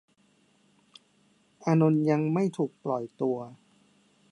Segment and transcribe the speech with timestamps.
[1.65, 3.37] อานนท์ยังไม่ถูกปล่อยตัว